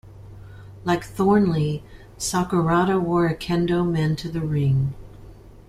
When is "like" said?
0.83-1.03